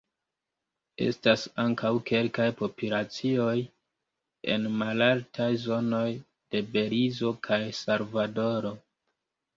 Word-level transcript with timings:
Estas 1.07 1.43
ankaŭ 1.63 1.91
kelkaj 2.11 2.47
populacioj 2.61 3.53
en 4.55 4.65
malaltaj 4.79 5.51
zonoj 5.67 6.09
de 6.57 6.63
Belizo 6.79 7.35
kaj 7.49 7.63
Salvadoro. 7.85 8.77